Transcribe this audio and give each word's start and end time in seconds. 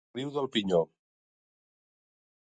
Sant 0.03 0.13
Feliu 0.13 0.29
del 0.37 0.47
Pinyó. 0.55 0.79